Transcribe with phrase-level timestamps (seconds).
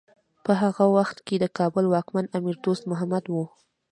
[0.45, 3.33] په هغه وخت کې د کابل واکمن امیر دوست محمد و.